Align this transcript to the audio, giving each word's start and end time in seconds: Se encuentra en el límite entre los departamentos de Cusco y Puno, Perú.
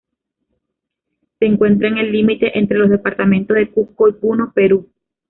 Se 1.37 1.45
encuentra 1.45 1.87
en 1.87 1.99
el 1.99 2.11
límite 2.11 2.57
entre 2.57 2.79
los 2.79 2.89
departamentos 2.89 3.55
de 3.55 3.69
Cusco 3.69 4.09
y 4.09 4.13
Puno, 4.13 4.51
Perú. 4.51 4.89